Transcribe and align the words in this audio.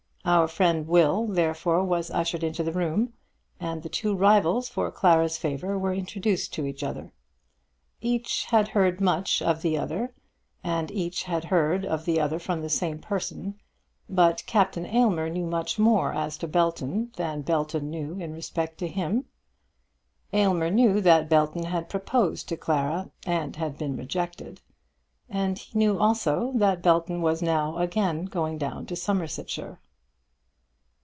Our 0.23 0.47
friend 0.47 0.87
Will, 0.87 1.25
therefore, 1.25 1.83
was 1.83 2.11
ushered 2.11 2.43
into 2.43 2.61
the 2.61 2.71
room, 2.71 3.13
and 3.59 3.81
the 3.81 3.89
two 3.89 4.15
rivals 4.15 4.69
for 4.69 4.91
Clara's 4.91 5.35
favour 5.39 5.79
were 5.79 5.95
introduced 5.95 6.53
to 6.53 6.67
each 6.67 6.83
other. 6.83 7.11
Each 8.01 8.45
had 8.45 8.69
heard 8.69 9.01
much 9.01 9.41
of 9.41 9.63
the 9.63 9.79
other, 9.79 10.13
and 10.63 10.91
each 10.91 11.23
had 11.23 11.45
heard 11.45 11.87
of 11.87 12.05
the 12.05 12.21
other 12.21 12.37
from 12.37 12.61
the 12.61 12.69
same 12.69 12.99
person. 12.99 13.59
But 14.07 14.43
Captain 14.45 14.85
Aylmer 14.85 15.27
knew 15.27 15.47
much 15.47 15.79
more 15.79 16.13
as 16.13 16.37
to 16.37 16.47
Belton 16.47 17.09
than 17.15 17.41
Belton 17.41 17.89
knew 17.89 18.19
in 18.19 18.31
respect 18.31 18.77
to 18.77 18.87
him. 18.87 19.25
Aylmer 20.33 20.69
knew 20.69 21.01
that 21.01 21.29
Belton 21.29 21.63
had 21.63 21.89
proposed 21.89 22.47
to 22.49 22.57
Clara 22.57 23.09
and 23.25 23.55
had 23.55 23.75
been 23.75 23.97
rejected; 23.97 24.61
and 25.27 25.57
he 25.57 25.79
knew 25.79 25.97
also 25.97 26.51
that 26.57 26.83
Belton 26.83 27.23
was 27.23 27.41
now 27.41 27.79
again 27.79 28.25
going 28.25 28.59
down 28.59 28.85
to 28.85 28.95
Somersetshire. 28.95 29.79